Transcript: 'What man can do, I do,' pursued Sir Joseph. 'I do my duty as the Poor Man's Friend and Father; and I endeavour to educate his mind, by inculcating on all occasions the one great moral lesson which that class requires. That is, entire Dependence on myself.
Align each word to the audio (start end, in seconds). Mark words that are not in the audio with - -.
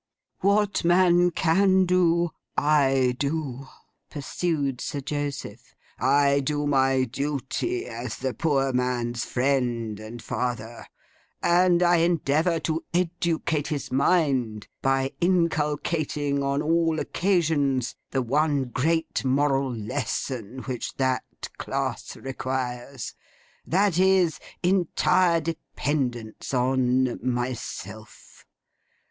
'What 0.39 0.83
man 0.83 1.29
can 1.29 1.85
do, 1.85 2.31
I 2.57 3.13
do,' 3.19 3.67
pursued 4.09 4.81
Sir 4.81 4.99
Joseph. 4.99 5.75
'I 5.99 6.39
do 6.39 6.65
my 6.65 7.03
duty 7.03 7.85
as 7.85 8.17
the 8.17 8.33
Poor 8.33 8.73
Man's 8.73 9.25
Friend 9.25 9.99
and 9.99 10.19
Father; 10.19 10.87
and 11.43 11.83
I 11.83 11.97
endeavour 11.97 12.59
to 12.61 12.83
educate 12.95 13.67
his 13.67 13.91
mind, 13.91 14.67
by 14.81 15.11
inculcating 15.21 16.41
on 16.41 16.63
all 16.63 16.97
occasions 16.99 17.93
the 18.09 18.23
one 18.23 18.69
great 18.69 19.23
moral 19.23 19.71
lesson 19.71 20.63
which 20.63 20.95
that 20.95 21.47
class 21.59 22.17
requires. 22.17 23.13
That 23.67 23.99
is, 23.99 24.39
entire 24.63 25.41
Dependence 25.41 26.55
on 26.55 27.19
myself. 27.21 28.47